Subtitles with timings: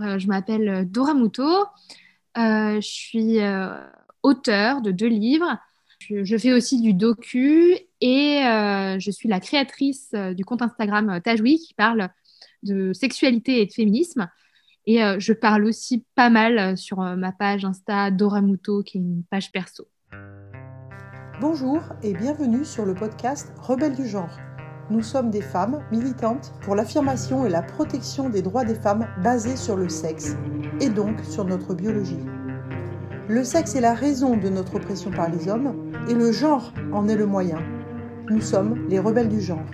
[0.00, 1.66] je m'appelle Dora Muto.
[2.36, 3.38] je suis
[4.22, 5.58] auteur de deux livres.
[6.00, 11.74] Je, fais aussi du docu et je suis la créatrice du compte Instagram Tajoui qui
[11.74, 12.08] parle
[12.62, 14.28] de sexualité et de féminisme.
[14.86, 19.24] Et je parle aussi pas mal sur ma page Insta Dora Muto, qui est une
[19.30, 19.88] page perso.
[21.40, 24.38] Bonjour et bienvenue sur le podcast Rebelles du genre.
[24.90, 29.56] Nous sommes des femmes militantes pour l'affirmation et la protection des droits des femmes basés
[29.56, 30.36] sur le sexe
[30.78, 32.20] et donc sur notre biologie.
[33.26, 37.08] Le sexe est la raison de notre oppression par les hommes et le genre en
[37.08, 37.60] est le moyen.
[38.28, 39.64] Nous sommes les rebelles du genre.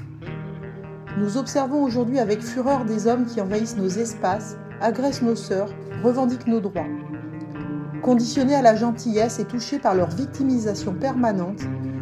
[1.19, 6.47] Nous observons aujourd'hui avec fureur des hommes qui envahissent nos espaces, agressent nos sœurs, revendiquent
[6.47, 6.87] nos droits.
[8.03, 11.63] Conditionnées à la gentillesse et touchées par leur victimisation permanente,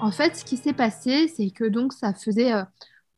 [0.00, 2.62] En fait, ce qui s'est passé, c'est que donc ça faisait euh,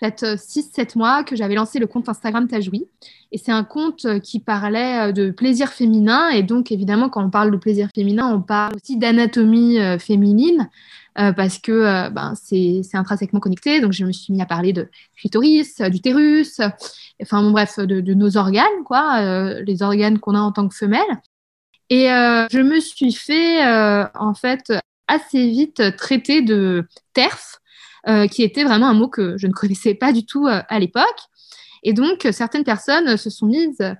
[0.00, 2.88] peut-être 6-7 euh, mois que j'avais lancé le compte Instagram Tajoui.
[3.30, 6.30] Et c'est un compte euh, qui parlait de plaisir féminin.
[6.30, 10.68] Et donc, évidemment, quand on parle de plaisir féminin, on parle aussi d'anatomie féminine.
[11.14, 13.80] parce que ben, c'est intrinsèquement connecté.
[13.80, 16.60] Donc, je me suis mis à parler de clitoris, d'utérus,
[17.22, 20.74] enfin, bon, bref, de, de, nos organes, quoi, les organes qu'on a en tant que
[20.74, 21.20] femelle.
[21.90, 23.62] Et je me suis fait,
[24.14, 24.72] en fait,
[25.08, 27.58] assez vite traité de TERF,
[28.08, 30.78] euh, qui était vraiment un mot que je ne connaissais pas du tout euh, à
[30.80, 31.20] l'époque.
[31.84, 33.94] Et donc, certaines personnes se sont mises euh,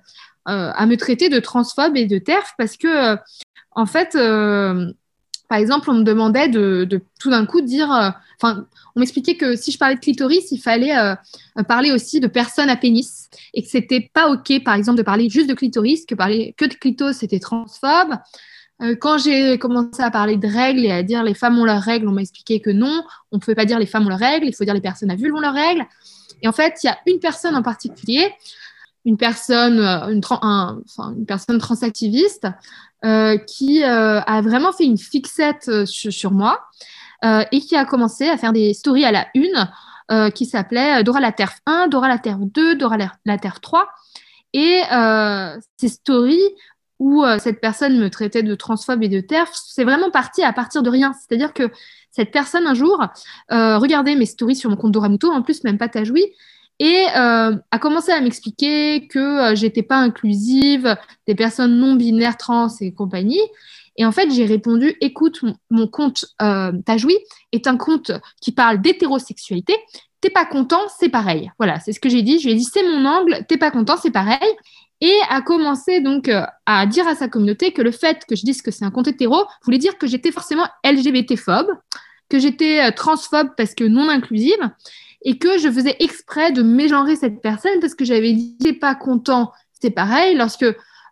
[0.45, 3.17] à me traiter de transphobe et de TERF parce que,
[3.71, 4.13] en fait,
[5.49, 6.87] par exemple, on me demandait de,
[7.19, 7.89] tout d'un coup dire,
[8.41, 10.95] enfin, on m'expliquait que si je parlais de clitoris, il fallait
[11.67, 15.29] parler aussi de personnes à pénis et que c'était pas ok, par exemple, de parler
[15.29, 18.15] juste de clitoris, que parler que de clitos c'était transphobe.
[18.83, 21.81] Euh, quand j'ai commencé à parler de règles et à dire les femmes ont leurs
[21.81, 24.19] règles, on m'a expliqué que non, on ne pouvait pas dire les femmes ont leurs
[24.19, 25.85] règles, il faut dire les personnes à vulve ont leurs règles.
[26.41, 28.33] Et en fait, il y a une personne en particulier,
[29.05, 32.47] une personne, euh, une, personne transactiviste,
[33.05, 36.59] euh, qui a vraiment fait une fixette sur, moi
[37.51, 39.69] et qui a commencé à faire des stories à la une
[40.33, 43.87] qui s'appelait Dora la Terre 1, Dora la Terre 2, Dora la Terre 3.
[44.53, 44.81] Et
[45.77, 46.49] ces stories
[46.99, 50.53] où euh, cette personne me traitait de transphobe et de TERF, c'est vraiment parti à
[50.53, 51.13] partir de rien.
[51.13, 51.69] C'est-à-dire que
[52.11, 53.01] cette personne, un jour,
[53.51, 56.23] euh, regardait mes stories sur mon compte Doramuto, en plus, même pas Tajoui,
[56.79, 60.95] et euh, a commencé à m'expliquer que j'étais pas inclusive,
[61.27, 63.41] des personnes non binaires, trans et compagnie.
[63.95, 67.17] Et en fait, j'ai répondu écoute, mon, compte Tajoui
[67.51, 68.11] est un compte
[68.41, 69.75] qui parle d'hétérosexualité.
[70.19, 71.51] T'es pas content, c'est pareil.
[71.59, 72.39] Voilà, c'est ce que j'ai dit.
[72.39, 74.39] Je lui ai dit c'est mon angle, t'es pas content, c'est pareil
[75.03, 78.43] et a commencé donc euh, à dire à sa communauté que le fait que je
[78.43, 81.67] dise que c'est un compte hétéro voulait dire que j'étais forcément LGBT-phobe,
[82.29, 84.69] que j'étais euh, transphobe parce que non inclusive,
[85.25, 89.51] et que je faisais exprès de mégenrer cette personne parce que j'avais dit pas content,
[89.73, 90.65] c'est pareil, lorsque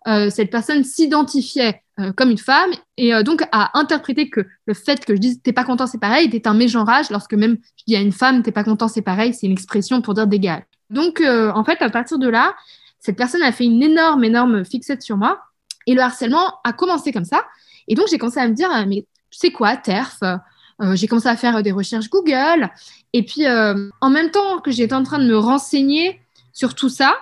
[0.08, 1.84] euh, cette personne s'identifiait
[2.16, 5.64] comme une femme et donc a interprété que le fait que je dise t'es pas
[5.64, 8.64] content c'est pareil était un mégenrage lorsque même je dis à une femme t'es pas
[8.64, 10.66] content c'est pareil c'est une expression pour dire d'égal.
[10.90, 12.56] Donc en fait à partir de là
[13.02, 15.42] cette personne a fait une énorme, énorme fixette sur moi.
[15.88, 17.46] Et le harcèlement a commencé comme ça.
[17.88, 21.28] Et donc, j'ai commencé à me dire, euh, mais c'est quoi TERF euh, J'ai commencé
[21.28, 22.70] à faire des recherches Google.
[23.14, 26.22] Et puis, euh, en même temps que j'étais en train de me renseigner
[26.54, 27.18] sur tout ça,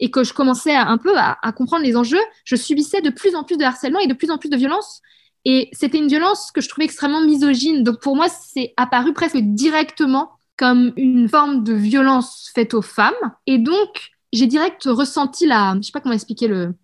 [0.00, 3.44] et que je commençais un peu à, comprendre les enjeux, je subissais de plus en
[3.44, 5.02] plus de harcèlement et de plus en plus de violence.
[5.44, 7.84] Et c'était une violence que je trouvais extrêmement misogyne.
[7.84, 13.12] Donc pour moi, c'est apparu presque directement comme une forme de violence faite aux femmes.
[13.46, 16.74] Et donc, j'ai direct ressenti la, je sais pas comment expliquer le,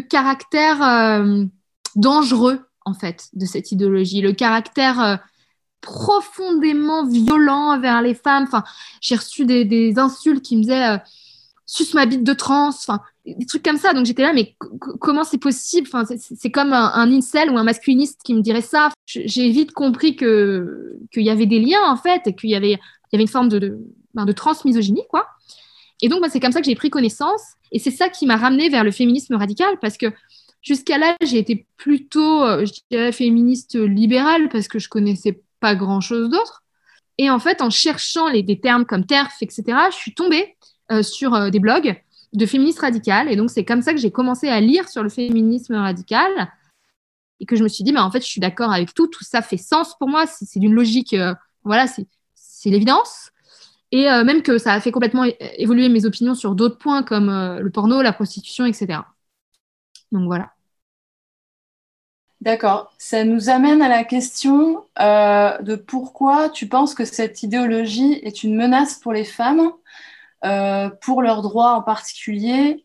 [0.00, 1.44] caractère euh,
[1.94, 5.16] dangereux en fait de cette idéologie, le caractère euh,
[5.80, 8.44] profondément violent envers les femmes.
[8.44, 8.64] Enfin,
[9.00, 10.98] j'ai reçu des, insultes qui me disaient euh,
[11.66, 13.92] suce ma bite de trans, enfin des trucs comme ça.
[13.92, 14.56] Donc j'étais là, mais
[15.00, 15.88] comment c'est possible?
[15.92, 18.90] Enfin, c'est comme un, un, incel ou un masculiniste qui me dirait ça.
[19.06, 22.72] J'ai vite compris que qu'il y avait des liens en fait et qu'il y avait
[22.72, 23.78] il y avait une forme de, de,
[24.14, 25.26] ben, de transmisogynie quoi.
[26.02, 27.42] Et donc, c'est comme ça que j'ai pris connaissance.
[27.72, 30.12] Et c'est ça qui m'a ramené vers le féminisme radical parce que
[30.62, 35.74] jusqu'à là, j'ai été plutôt, euh, je dirais, féministe libérale parce que je connaissais pas
[35.74, 36.62] grand-chose d'autre.
[37.18, 40.56] Et en fait, en cherchant des termes comme TERF, etc., je suis tombée
[40.92, 42.00] euh, sur euh, des blogs
[42.34, 43.30] de féministes radicales.
[43.30, 46.30] Et donc, c'est comme ça que j'ai commencé à lire sur le féminisme radical.
[47.40, 49.24] et que je me suis dit, bah, en fait, je suis d'accord avec tout, tout
[49.24, 51.14] ça fait sens pour moi, c'est d'une logique,
[51.64, 53.30] voilà, c'est l'évidence.
[53.96, 55.24] Et euh, même que ça a fait complètement
[55.56, 59.00] évoluer mes opinions sur d'autres points comme euh, le porno, la prostitution, etc.
[60.12, 60.50] Donc voilà.
[62.42, 62.92] D'accord.
[62.98, 68.54] Ça nous amène à la question de pourquoi tu penses que cette idéologie est une
[68.54, 69.72] menace pour les femmes,
[71.00, 72.84] pour leurs droits en particulier,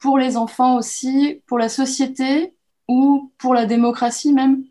[0.00, 2.52] pour les enfants aussi, pour la société
[2.88, 4.64] ou pour la démocratie même?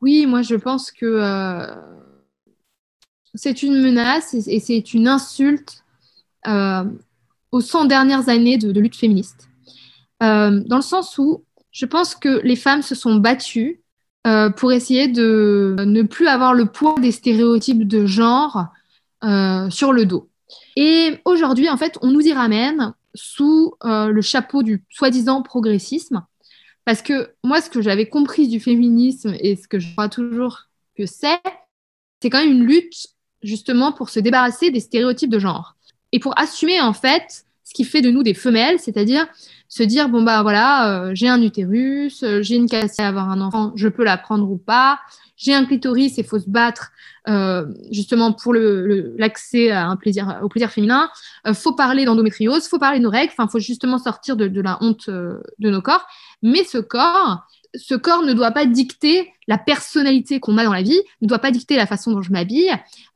[0.00, 1.66] Oui, moi je pense que euh,
[3.34, 5.84] c'est une menace et, c'est une insulte
[6.46, 6.84] euh,
[7.52, 9.48] aux 100 dernières années de, lutte féministe.
[10.22, 13.82] Euh, dans le sens où je pense que les femmes se sont battues
[14.56, 18.66] pour essayer de ne plus avoir le poids des stéréotypes de genre
[19.70, 20.28] sur le dos.
[20.76, 26.26] Et aujourd'hui, en fait, on nous y ramène sous le chapeau du soi-disant progressisme.
[26.88, 30.68] Parce que moi, ce que j'avais compris du féminisme et ce que je crois toujours
[30.96, 31.38] que c'est,
[32.22, 33.08] c'est quand même une lutte
[33.42, 35.76] justement pour se débarrasser des stéréotypes de genre
[36.12, 39.26] et pour assumer en fait ce qui fait de nous des femelles, c'est-à-dire
[39.68, 43.30] se dire bon bah voilà, euh, j'ai un utérus, euh, j'ai une capacité à avoir
[43.30, 45.00] un enfant, je peux la prendre ou pas,
[45.36, 46.90] j'ai un clitoris et faut se battre
[47.28, 49.70] euh, justement pour l'accès
[50.42, 51.10] au plaisir féminin.
[51.46, 54.78] Il faut parler d'endométriose, faut parler de nos règles, enfin faut justement sortir de la
[54.80, 56.06] honte de nos corps.
[56.42, 60.82] Mais ce corps, ce corps ne doit pas dicter la personnalité qu'on a dans la
[60.82, 62.70] vie, ne doit pas dicter la façon dont je m'habille,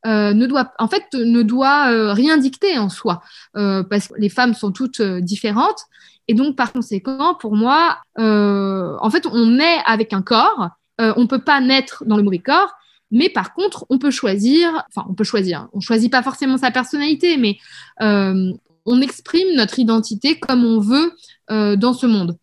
[0.07, 3.23] euh, ne doit, en fait, ne doit euh, rien dicter en soi,
[3.57, 5.81] euh, parce que les femmes sont toutes différentes.
[6.29, 10.69] Et donc, par conséquent, pour moi, en fait, on est avec un corps,
[10.99, 12.73] on peut pas naître dans le mauvais corps,
[13.11, 16.71] mais par contre, on peut choisir, enfin, on peut choisir, on choisit pas forcément sa
[16.71, 17.59] personnalité, mais
[17.99, 21.13] on exprime notre identité comme on veut
[21.49, 22.39] dans ce monde.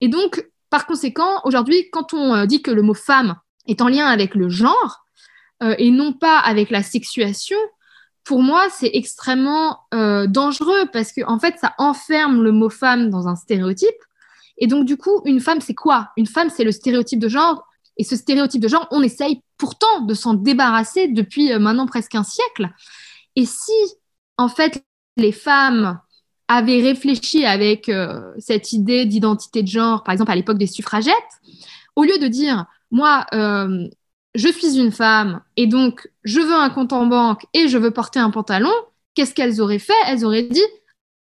[0.00, 3.36] Et donc, par conséquent, aujourd'hui, quand on euh, dit que le mot femme
[3.66, 5.06] est en lien avec le genre
[5.62, 7.58] euh, et non pas avec la sexuation,
[8.24, 13.08] pour moi, c'est extrêmement euh, dangereux parce que en fait, ça enferme le mot femme
[13.08, 13.88] dans un stéréotype.
[14.58, 16.10] Et donc, du coup, une femme, c'est quoi?
[16.16, 17.64] Une femme, c'est le stéréotype de genre.
[17.96, 22.22] Et ce stéréotype de genre, on essaye pourtant de s'en débarrasser depuis maintenant presque un
[22.22, 22.68] siècle.
[23.34, 23.72] Et si,
[24.36, 24.84] en fait,
[25.16, 26.00] les femmes
[26.48, 31.14] avait réfléchi avec euh, cette idée d'identité de genre, par exemple à l'époque des suffragettes,
[31.94, 33.86] au lieu de dire, moi, euh,
[34.34, 37.90] je suis une femme et donc je veux un compte en banque et je veux
[37.90, 38.72] porter un pantalon,
[39.14, 39.92] qu'est-ce qu'elles auraient fait?
[40.06, 40.64] Elles auraient dit,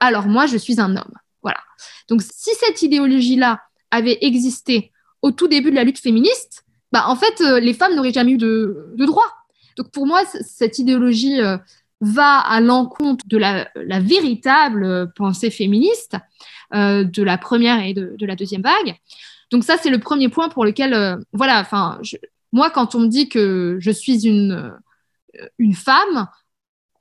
[0.01, 1.15] alors moi, je suis un homme.
[1.43, 1.61] Voilà.
[2.09, 4.93] Donc si cette idéologie-là avait existé
[5.23, 8.33] au tout début de la lutte féministe, bah, en fait, euh, les femmes n'auraient jamais
[8.33, 9.33] eu de, de droit.
[9.79, 11.41] Donc pour moi, cette idéologie
[12.01, 13.69] va à l'encontre de la,
[14.01, 16.17] véritable pensée féministe
[16.75, 18.97] euh, de la première et de, la deuxième vague.
[19.51, 22.01] Donc ça, c'est le premier point pour lequel, euh, voilà, enfin,
[22.53, 26.27] moi, quand on me dit que je suis une, euh, une femme,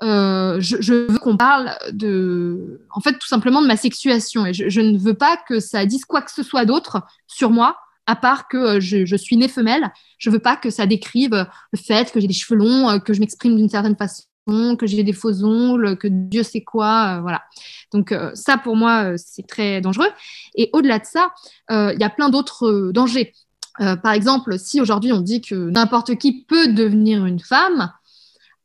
[0.02, 4.46] je, veux qu'on parle de, en fait, tout simplement de ma sexuation.
[4.46, 7.78] Et je, ne veux pas que ça dise quoi que ce soit d'autre sur moi,
[8.06, 9.92] à part que je, je, suis née femelle.
[10.20, 13.20] Je veux pas que ça décrive le fait que j'ai des cheveux longs, que je
[13.20, 17.44] m'exprime d'une certaine façon que j'ai des faux ongles, que Dieu sait quoi, euh, voilà.
[17.92, 20.10] Donc euh, ça pour moi euh, c'est très dangereux.
[20.56, 21.32] Et au-delà de ça,
[21.70, 23.34] il y a plein d'autres dangers.
[23.78, 27.92] par exemple, si aujourd'hui on dit que n'importe qui peut devenir une femme,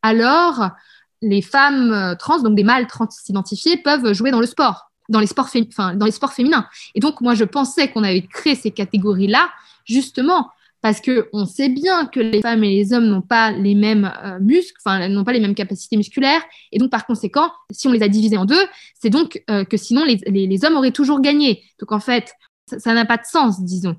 [0.03, 0.71] alors
[1.23, 5.27] les femmes trans, donc des mâles trans identifiés, peuvent jouer dans le sport, dans les
[5.27, 6.67] sports, enfin, dans les sports féminins.
[6.95, 9.51] Et donc moi je pensais qu'on avait créé ces catégories-là
[9.85, 10.51] justement
[10.83, 14.11] parce que on sait bien que les femmes et les hommes n'ont pas les mêmes
[14.25, 17.93] euh, muscles, enfin n'ont pas les mêmes capacités musculaires, et donc par conséquent, si on
[17.93, 18.67] les a divisés en deux,
[19.01, 21.63] c'est donc euh, que sinon les, hommes auraient toujours gagné.
[21.79, 22.33] Donc en fait,
[22.79, 23.97] ça n'a pas de sens, disons.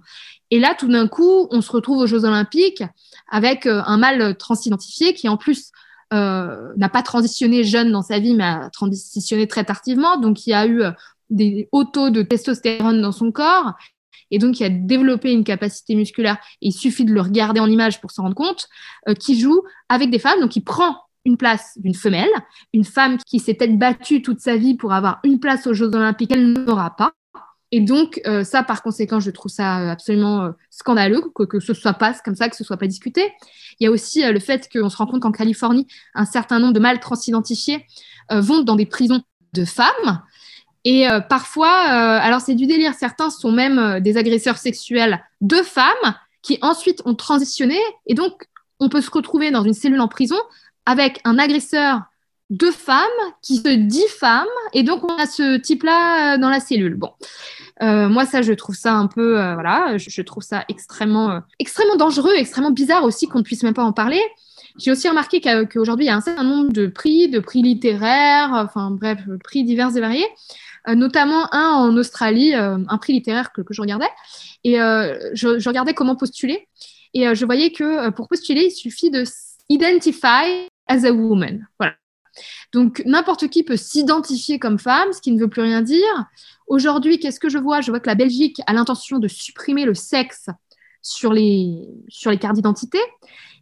[0.50, 2.84] Et là, tout d'un coup, on se retrouve aux Jeux Olympiques
[3.30, 5.72] avec euh, un mâle transidentifié qui en plus
[6.14, 10.68] n'a pas transitionné jeune dans sa vie, mais a transitionné très tardivement, donc il a
[10.68, 10.84] eu
[11.30, 13.76] des hauts taux de testostérone dans son corps
[14.32, 18.01] et donc qui a développé une capacité musculaire, il suffit de le regarder en image
[18.01, 18.68] pour s'en rendre compte,
[19.08, 22.30] euh, qui joue avec des femmes, donc il prend une place d'une femelle,
[22.74, 25.94] une femme qui s'est peut-être battue toute sa vie pour avoir une place aux Jeux
[25.94, 27.12] Olympiques, elle n'aura pas.
[27.74, 31.94] Et donc, euh, ça, par conséquent, je trouve ça euh, absolument scandaleux que, ce soit
[31.94, 33.32] pas comme ça, que ce soit pas discuté.
[33.80, 36.74] Il y a aussi le fait qu'on se rend compte qu'en Californie, un certain nombre
[36.74, 37.86] de mâles transidentifiés
[38.30, 39.22] vont dans des prisons
[39.53, 40.22] de femmes
[40.84, 45.24] et euh, parfois, euh, alors c'est du délire, certains sont même euh, des agresseurs sexuels
[45.42, 47.78] de femmes qui ensuite ont transitionné.
[48.08, 48.44] Et donc,
[48.80, 50.38] on peut se retrouver dans une cellule en prison
[50.88, 52.02] avec un agresseur
[52.50, 53.06] de femmes
[53.44, 54.48] qui se dit femme.
[54.74, 56.96] Et donc, on a ce type-là dans la cellule.
[56.96, 57.12] Bon.
[57.80, 62.72] moi, ça, je trouve ça un peu, voilà, je, trouve ça extrêmement, extrêmement dangereux, extrêmement
[62.72, 64.22] bizarre aussi qu'on ne puisse même pas en parler.
[64.78, 68.52] J'ai aussi remarqué qu'aujourd'hui, il y a un certain nombre de prix, de prix littéraires,
[68.54, 70.28] enfin bref, prix divers et variés,
[70.88, 74.10] notamment un en Australie, un prix littéraire que, je regardais.
[74.64, 76.68] Et je, je, regardais comment postuler.
[77.14, 79.24] Et je voyais que pour postuler, il suffit de
[79.70, 81.68] identify as a woman.
[81.80, 81.96] Voilà.
[82.74, 86.26] Donc, n'importe qui peut s'identifier comme femme, ce qui ne veut plus rien dire.
[86.68, 87.82] Aujourd'hui, qu'est-ce que je vois?
[87.82, 90.48] Je vois que la Belgique a l'intention de supprimer le sexe
[91.02, 93.00] sur les, sur les cartes d'identité.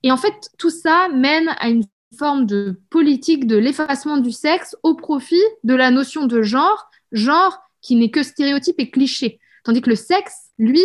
[0.04, 1.84] Et en fait, tout ça mène à une
[2.18, 7.60] forme de politique de l'effacement du sexe au profit de la notion de genre, genre
[7.82, 9.40] qui n'est que stéréotype et cliché.
[9.64, 10.82] Tandis que le sexe, lui,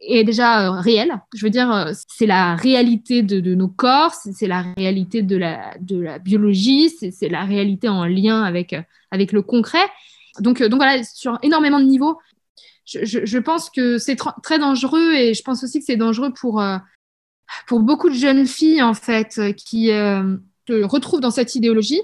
[0.00, 1.20] est déjà euh, réel.
[1.34, 5.74] Je veux dire, euh, c'est la réalité de, nos corps, c'est la réalité de la,
[5.80, 9.84] de la biologie, c'est la réalité en lien avec, euh, avec le concret.
[10.40, 12.18] Donc, donc voilà, sur énormément de niveaux,
[12.84, 16.32] je, je, je pense que c'est très dangereux et je pense aussi que c'est dangereux
[16.32, 16.62] pour,
[17.66, 22.00] pour beaucoup de jeunes filles, en fait, qui se retrouvent dans cette idéologie.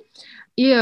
[0.57, 0.75] Et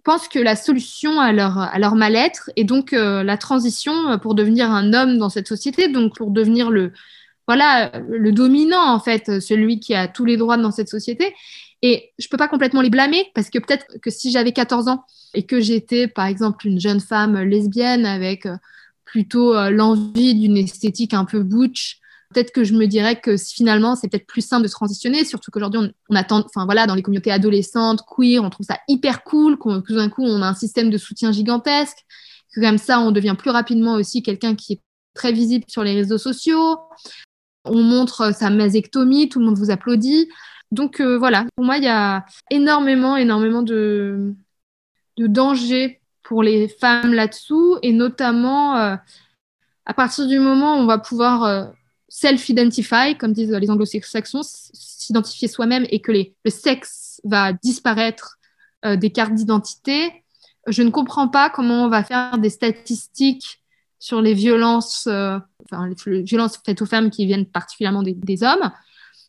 [0.00, 4.92] pense que la solution à leur, mal-être est donc euh, la transition pour devenir un
[4.92, 6.92] homme dans cette société, donc pour devenir le,
[7.46, 11.34] voilà, le dominant, en fait, celui qui a tous les droits dans cette société.
[11.82, 15.04] Et je peux pas complètement les blâmer parce que peut-être que si j'avais 14 ans
[15.34, 18.56] et que j'étais, par exemple, une jeune femme lesbienne avec euh,
[19.04, 22.00] plutôt euh, l'envie d'une esthétique un peu butch,
[22.32, 25.92] peut-être que je me dirais que finalement, c'est peut-être plus simple de transitionner, surtout qu'aujourd'hui,
[26.08, 29.80] on, attend, enfin voilà, dans les communautés adolescentes, queer, on trouve ça hyper cool, qu'on,
[29.80, 31.98] tout d'un coup, on a un système de soutien gigantesque,
[32.54, 34.80] que comme ça, on devient plus rapidement aussi quelqu'un qui est
[35.14, 36.78] très visible sur les réseaux sociaux.
[37.64, 40.28] On montre sa mastectomie, tout le monde vous applaudit.
[40.70, 44.34] Donc euh, voilà, pour moi, il y a énormément, énormément de,
[45.18, 48.96] dangers pour les femmes là-dessous, et notamment euh,
[49.86, 51.66] à partir du moment où on va pouvoir euh,
[52.08, 58.38] self-identify, comme disent les anglo-saxons, s'identifier soi-même et que le sexe va disparaître
[58.84, 60.12] euh, des cartes d'identité,
[60.68, 63.60] je ne comprends pas comment on va faire des statistiques
[63.98, 68.70] sur les violences, euh, enfin, les violences faites aux femmes qui viennent particulièrement des, hommes.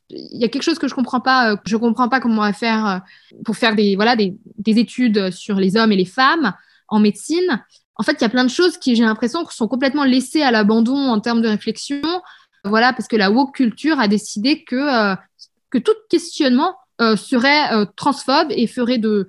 [0.10, 1.54] Il y a quelque chose que je comprends pas.
[1.54, 2.98] Euh, je comprends pas comment on va faire euh,
[3.46, 6.54] pour faire des voilà des études sur les hommes et les femmes
[6.88, 7.64] en médecine.
[7.96, 10.52] En fait, il y a plein de choses qui, j'ai l'impression, sont complètement laissées à
[10.52, 12.02] l'abandon en termes de réflexion.
[12.64, 15.16] Voilà, parce que la woke culture a décidé que, euh,
[15.70, 19.28] que tout questionnement euh, serait euh, transphobe et ferait de,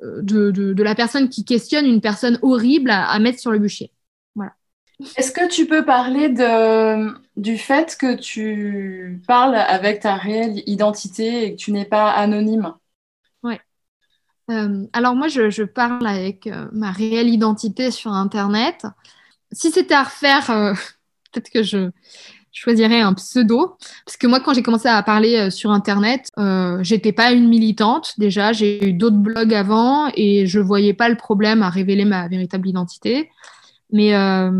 [0.00, 3.92] de, de, la personne qui questionne une personne horrible à, mettre sur le bûcher.
[4.34, 4.52] Voilà.
[5.16, 11.44] Est-ce que tu peux parler de, du fait que tu parles avec ta réelle identité
[11.44, 12.72] et que tu n'es pas anonyme?
[13.42, 13.56] Oui.
[14.92, 18.86] alors moi, je, je parle avec ma réelle identité sur Internet.
[19.52, 20.46] Si c'était à refaire,
[21.32, 21.90] peut-être que je
[22.60, 23.76] choisirais un pseudo.
[24.04, 27.48] Parce que moi, quand j'ai commencé à parler euh, sur Internet, euh, j'étais pas une
[27.48, 28.12] militante.
[28.18, 32.28] Déjà, j'ai eu d'autres blogs avant et je voyais pas le problème à révéler ma
[32.28, 33.30] véritable identité.
[33.92, 34.50] Mais euh,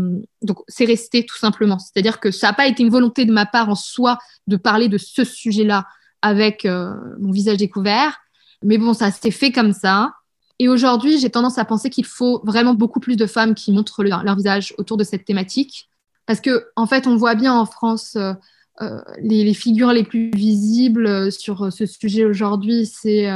[0.43, 1.79] donc, c'est resté tout simplement.
[1.79, 4.87] C'est-à-dire que ça n'a pas été une volonté de ma part en soi de parler
[4.87, 5.87] de ce sujet-là
[6.21, 8.19] avec euh, mon visage découvert.
[8.63, 10.13] Mais bon, ça s'est fait comme ça.
[10.59, 14.03] Et aujourd'hui, j'ai tendance à penser qu'il faut vraiment beaucoup plus de femmes qui montrent
[14.03, 15.89] leur visage autour de cette thématique
[16.25, 18.33] parce que, en fait, on voit bien en France euh,
[18.81, 23.27] euh, les, figures les plus visibles euh, sur ce sujet aujourd'hui, c'est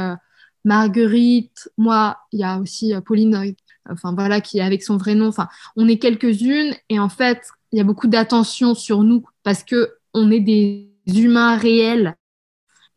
[0.64, 1.68] Marguerite.
[1.76, 3.54] Moi, il y a aussi Pauline,
[3.88, 5.28] enfin voilà, qui est avec son vrai nom.
[5.28, 7.42] Enfin, on est quelques-unes et en fait,
[7.72, 12.16] il y a beaucoup d'attention sur nous parce que on est des humains réels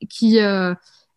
[0.10, 0.39] qui,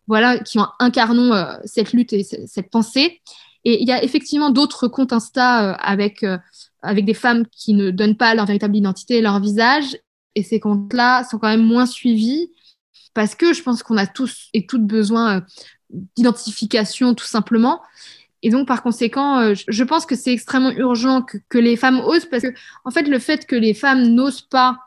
[0.07, 3.21] voilà, qui incarnons cette lutte et cette pensée.
[3.63, 6.23] Et il y a effectivement d'autres comptes Insta avec
[6.85, 9.97] avec des femmes qui ne donnent pas leur véritable identité leur visage.
[10.35, 12.51] Et ces comptes-là sont quand même moins suivis
[13.13, 15.41] parce que je pense qu'on a tous et toutes besoin euh,
[16.17, 17.81] d'identification tout simplement.
[18.43, 22.25] Et donc, par conséquent, euh, je pense que c'est extrêmement urgent que, les femmes osent
[22.25, 24.77] parce que, en fait, le fait que les femmes n'osent pas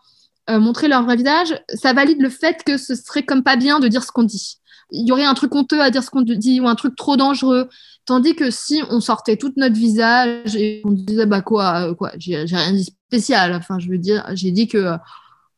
[0.49, 3.81] euh, montrer leur vrai visage, ça valide le fait que ce serait comme pas bien
[3.81, 4.59] de dire ce qu'on dit.
[4.91, 7.17] Il y aurait un truc honteux à dire ce qu'on dit ou un truc trop
[7.17, 7.69] dangereux.
[8.07, 12.13] Tandis que si on sortait tout notre visage et on disait bah quoi, euh, quoi,
[12.17, 13.53] j'ai rien dit spécial.
[13.55, 14.97] Enfin, je veux dire, j'ai dit que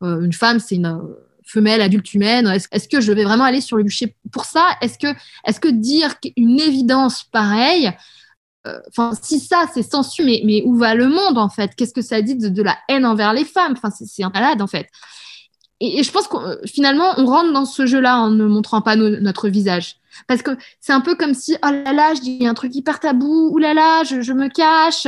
[0.02, 0.98] euh, une femme c'est une euh,
[1.46, 2.48] femelle adulte humaine.
[2.72, 4.66] Est-ce que je vais vraiment aller sur le bûcher pour ça?
[4.80, 7.92] Est-ce que, est-ce que dire une évidence pareille
[8.88, 11.74] Enfin, si ça c'est sensu, mais, mais où va le monde en fait?
[11.74, 13.72] Qu'est-ce que ça dit de, de, la haine envers les femmes?
[13.72, 14.86] Enfin, c'est un malade en fait.
[15.80, 19.48] Et, je pense que finalement, on rentre dans ce jeu-là en ne montrant pas notre
[19.48, 19.96] visage.
[20.26, 23.00] Parce que c'est un peu comme si, oh là là, je dis un truc hyper
[23.00, 25.06] tabou, ou là là, je, je, me cache.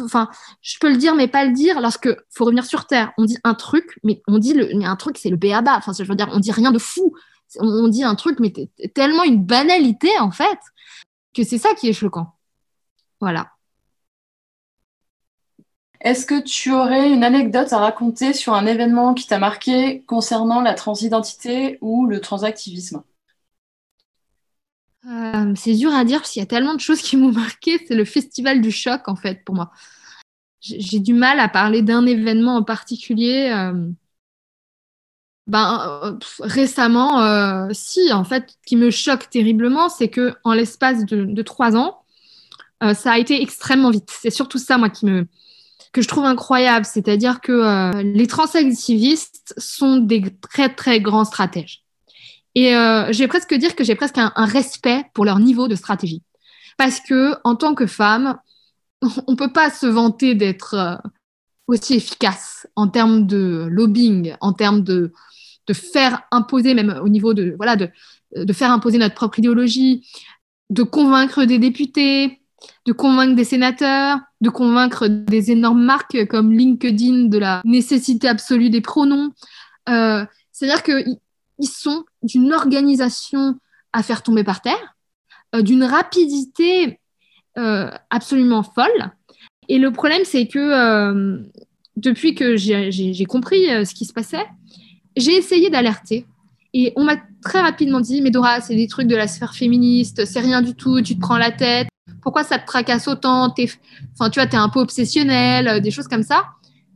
[0.00, 0.28] Enfin,
[0.62, 1.80] je peux le dire, mais pas le dire.
[1.80, 5.18] Lorsque faut revenir sur terre, on dit un truc, mais on dit le, un truc,
[5.18, 5.76] c'est le béaba.
[5.76, 7.14] Enfin, je veux dire, on dit rien de fou.
[7.60, 8.52] On, dit un truc, mais
[8.94, 10.58] tellement une banalité en fait,
[11.34, 12.34] que c'est ça qui est choquant.
[13.20, 13.53] Voilà.
[16.04, 20.60] Est-ce que tu aurais une anecdote à raconter sur un événement qui t'a marqué concernant
[20.60, 23.02] la transidentité ou le transactivisme?
[25.06, 27.82] Euh, C'est dur à dire parce qu'il y a tellement de choses qui m'ont marqué.
[27.88, 29.70] C'est le festival du choc en fait pour moi.
[30.60, 33.50] J'ai du mal à parler d'un événement en particulier.
[33.54, 33.88] Euh,
[35.46, 41.42] ben, euh, récemment, si, en fait, qui me choque terriblement, c'est que en l'espace de,
[41.42, 42.02] trois ans,
[42.80, 44.10] ça a été extrêmement vite.
[44.10, 45.26] C'est surtout ça, moi, qui me,
[45.94, 51.84] que je trouve incroyable, c'est-à-dire que euh, les transactivistes sont des très très grands stratèges.
[52.56, 55.76] Et euh, je vais presque dire que j'ai presque un, respect pour leur niveau de
[55.76, 56.22] stratégie,
[56.76, 58.38] parce que en tant que femme,
[59.28, 60.96] on peut pas se vanter d'être euh,
[61.68, 65.12] aussi efficace en termes de lobbying, en termes de
[65.66, 67.88] de faire imposer même au niveau de voilà de
[68.36, 70.06] de faire imposer notre propre idéologie,
[70.70, 72.40] de convaincre des députés,
[72.86, 78.70] de convaincre des sénateurs, de convaincre des énormes marques comme LinkedIn de la nécessité absolue
[78.70, 79.32] des pronoms.
[79.88, 83.54] Euh, c'est-à-dire qu'ils sont d'une organisation
[83.92, 84.96] à faire tomber par terre,
[85.54, 87.00] euh, d'une rapidité
[87.58, 89.12] euh, absolument folle.
[89.68, 91.40] Et le problème, c'est que
[91.96, 94.44] depuis que j'ai compris ce qui se passait,
[95.16, 96.26] j'ai essayé d'alerter.
[96.74, 100.26] Et on m'a très rapidement dit, mais Dora, c'est des trucs de la sphère féministe,
[100.26, 101.86] c'est rien du tout, tu te prends la tête
[102.24, 103.54] pourquoi ça te tracasse autant?
[104.14, 106.46] Enfin, tu vois, es un peu obsessionnel, euh, des choses comme ça.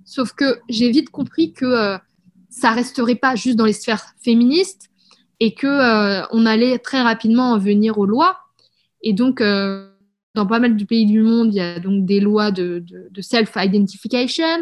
[0.04, 1.99] Sauf que j'ai vite compris que euh,
[2.49, 4.88] ça resterait pas juste dans les sphères féministes
[5.38, 8.38] et que euh, on allait très rapidement en venir aux lois.
[9.02, 12.50] Et donc, dans pas mal de pays du monde, il y a donc des lois
[12.50, 12.85] de,
[13.20, 14.58] self-identification.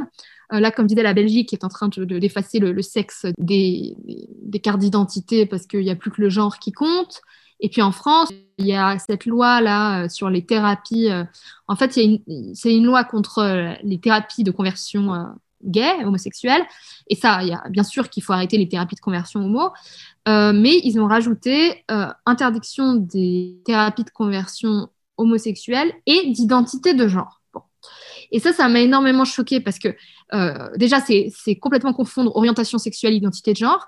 [0.50, 3.96] là, comme disait la Belgique, est en train de, d'effacer le, sexe des,
[4.42, 7.22] des cartes d'identité parce qu'il n'y a plus que le genre qui compte.
[7.60, 11.10] Et puis en France, il y a cette loi là euh, sur les thérapies.
[11.10, 11.24] Euh,
[11.68, 15.26] en fait, c'est une loi contre euh, les thérapies de conversion
[15.64, 16.62] gay, homosexuelle.
[17.08, 19.72] Et ça, il y a bien sûr qu'il faut arrêter les thérapies de conversion homo.
[20.26, 21.84] mais ils ont rajouté
[22.26, 27.40] interdiction des thérapies de conversion homosexuelle et d'identité de genre.
[28.32, 29.96] Et ça, ça m'a énormément choqué parce que
[30.76, 33.86] déjà, c'est complètement confondre orientation sexuelle identité de genre.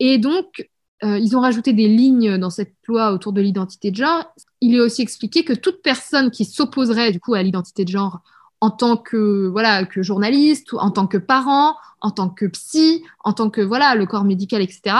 [0.00, 0.68] Et donc,
[1.04, 4.24] euh, ils ont rajouté des lignes dans cette loi autour de l'identité de genre.
[4.60, 8.20] Il est aussi expliqué que toute personne qui s'opposerait du coup à l'identité de genre
[8.62, 13.02] en tant que voilà que journaliste, ou en tant que parent, en tant que psy,
[13.24, 14.96] en tant que voilà le corps médical, etc.,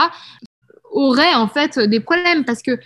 [0.91, 2.79] aurait en fait des problèmes parce que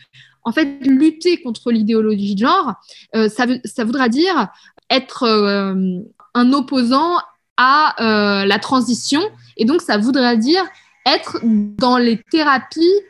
[0.43, 2.73] en fait lutter contre l'idéologie de genre,
[3.15, 4.47] euh, ça, ça, voudra dire
[4.89, 5.99] être euh,
[6.33, 7.17] un opposant
[7.57, 9.21] à la transition
[9.55, 10.63] et donc ça voudra dire
[11.05, 13.01] être dans les thérapies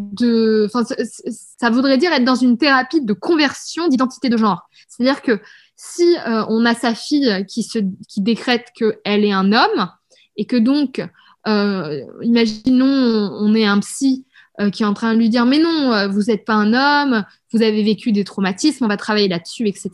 [0.00, 0.66] de.
[0.66, 4.68] Enfin, ça voudrait dire être dans une thérapie de conversion d'identité de genre.
[4.88, 5.40] C'est-à-dire que
[5.76, 9.90] si euh, on a sa fille qui, se, qui décrète qu'elle est un homme
[10.36, 11.02] et que donc,
[11.46, 14.26] euh, imaginons, on est un psy
[14.60, 17.24] euh, qui est en train de lui dire mais non, vous n'êtes pas un homme,
[17.52, 19.90] vous avez vécu des traumatismes, on va travailler là-dessus, etc.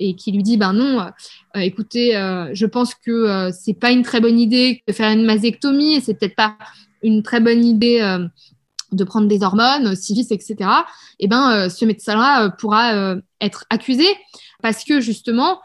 [0.00, 1.08] Et qui lui dit ben non,
[1.54, 2.12] écoutez,
[2.52, 6.14] je pense que c'est pas une très bonne idée de faire une mastectomie et c'est
[6.14, 6.56] peut-être pas
[7.02, 8.26] une très bonne idée euh,
[8.92, 10.56] de prendre des hormones, civis, etc.,
[11.18, 14.06] eh ben, euh, ce médecin-là euh, pourra être accusé
[14.62, 15.60] parce que justement,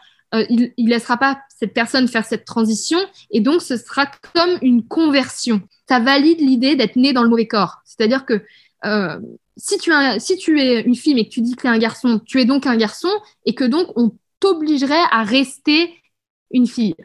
[0.50, 2.98] il ne laissera pas cette personne faire cette transition
[3.30, 5.62] et donc ce sera comme une conversion.
[5.88, 7.82] Ça valide l'idée d'être né dans le mauvais corps.
[7.86, 8.44] C'est-à-dire que
[9.58, 11.78] si, tu si tu es une fille mais que tu dis que tu es un
[11.78, 13.10] garçon, tu es donc un garçon
[13.46, 15.94] et que donc on t'obligerait à rester
[16.52, 16.96] une fille.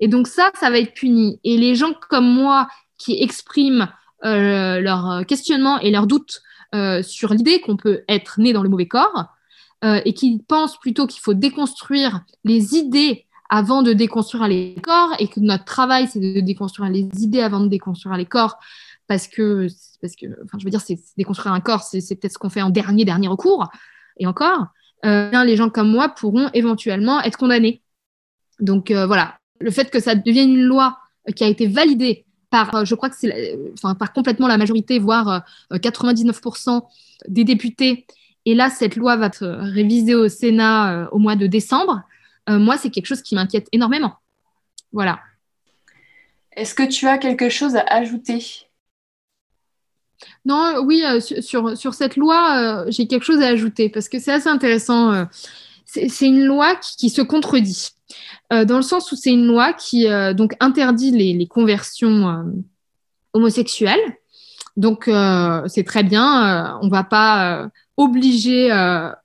[0.00, 1.38] Et donc ça, ça va être puni.
[1.44, 2.68] Et les gens comme moi
[3.00, 3.88] qui expriment
[4.24, 6.42] euh, leurs questionnements et leurs doutes
[6.74, 9.34] euh, sur l'idée qu'on peut être né dans le mauvais corps
[9.82, 15.14] euh, et qui pensent plutôt qu'il faut déconstruire les idées avant de déconstruire les corps
[15.18, 18.58] et que notre travail c'est de déconstruire les idées avant de déconstruire les corps
[19.08, 19.68] parce que
[20.02, 22.62] parce que enfin je veux dire c'est déconstruire un corps c'est peut-être ce qu'on fait
[22.62, 23.68] en dernier dernier recours
[24.18, 24.66] et encore
[25.02, 27.82] les gens comme moi pourront éventuellement être condamnés.
[28.60, 29.38] Donc voilà.
[29.58, 30.98] Le fait que ça devienne une loi
[31.34, 34.98] qui a été validée par, euh, je crois que c'est, enfin, par complètement la majorité,
[34.98, 36.80] voire 99% euh,
[37.28, 38.06] des députés.
[38.44, 42.02] Et là, cette loi va être révisée au Sénat euh, au mois de décembre.
[42.48, 44.14] moi, c'est quelque chose qui m'inquiète énormément.
[44.92, 45.20] Voilà.
[46.56, 48.66] Est-ce que tu as quelque chose à ajouter?
[50.44, 54.48] Non, oui, sur, sur, cette loi, j'ai quelque chose à ajouter parce que c'est assez
[54.48, 55.26] intéressant.
[55.92, 57.90] C'est une loi qui, se contredit,
[58.50, 62.44] dans le sens où c'est une loi qui donc interdit les, conversions
[63.32, 64.00] homosexuelles.
[64.76, 65.10] Donc,
[65.66, 68.70] c'est très bien, on ne va pas obliger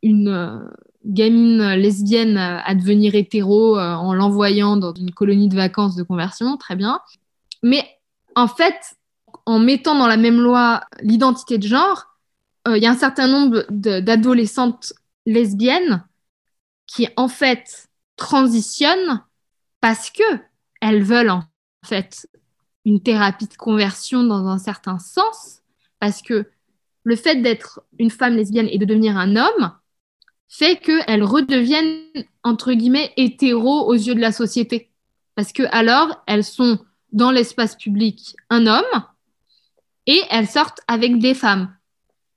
[0.03, 0.69] une
[1.05, 6.57] gamine lesbienne à devenir hétéro euh, en l'envoyant dans une colonie de vacances de conversion,
[6.57, 6.99] très bien.
[7.63, 7.85] Mais
[8.35, 8.75] en fait,
[9.45, 12.05] en mettant dans la même loi l'identité de genre,
[12.67, 14.93] euh, il y a un certain nombre d'adolescentes
[15.25, 16.03] lesbiennes
[16.87, 19.23] qui en fait transitionnent
[19.81, 20.23] parce que
[20.81, 21.43] elles veulent en
[21.83, 22.27] fait
[22.85, 25.61] une thérapie de conversion dans un certain sens,
[25.99, 26.47] parce que
[27.03, 29.71] le fait d'être une femme lesbienne et de devenir un homme,
[30.47, 34.91] fait qu'elles redeviennent, entre guillemets, hétéros aux yeux de la société.
[35.35, 36.79] Parce que alors, elles sont
[37.11, 39.03] dans l'espace public un homme
[40.05, 41.75] et elles sortent avec des femmes.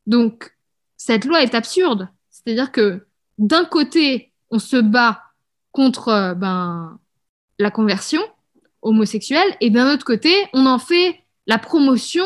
[0.07, 0.57] Donc,
[0.97, 2.09] cette loi est absurde.
[2.31, 3.07] C'est-à-dire que
[3.37, 5.23] d'un côté, on se bat
[5.73, 6.99] contre euh, ben,
[7.59, 8.21] la conversion
[8.83, 12.25] homosexuelle et d'un autre côté, on en fait la promotion,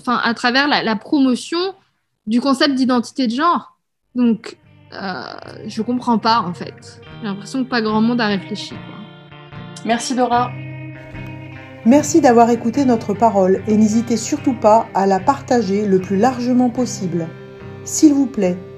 [0.00, 1.74] enfin, à travers la, la promotion
[2.26, 3.78] du concept d'identité de genre.
[4.14, 4.58] Donc,
[4.92, 5.22] euh,
[5.66, 7.00] je comprends pas en fait.
[7.20, 8.74] J'ai l'impression que pas grand monde a réfléchi.
[9.84, 10.50] Merci Dora.
[11.84, 16.70] Merci d'avoir écouté notre parole et n'hésitez surtout pas à la partager le plus largement
[16.70, 17.28] possible.
[17.84, 18.58] S'il vous plaît,